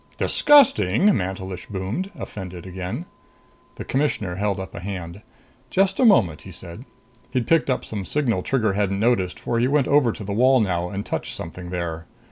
[0.17, 3.05] "Disgusting!" Mantelish boomed, offended again.
[3.75, 5.21] The Commissioner held up a hand.
[5.69, 6.85] "Just a moment," he said.
[7.29, 10.59] He'd picked up some signal Trigger hadn't noticed, for he went over to the wall
[10.59, 12.07] now and touched something there.